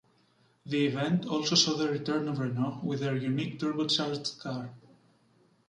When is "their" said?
3.01-3.15